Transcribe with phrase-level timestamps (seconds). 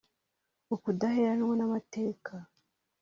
[0.75, 2.33] ukudaheranwa n’amateka